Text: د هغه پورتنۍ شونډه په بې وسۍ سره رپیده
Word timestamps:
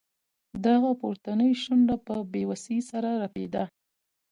د 0.63 0.63
هغه 0.75 0.91
پورتنۍ 1.01 1.51
شونډه 1.63 1.95
په 2.05 2.15
بې 2.31 2.43
وسۍ 2.49 2.79
سره 2.89 3.09
رپیده 3.23 3.63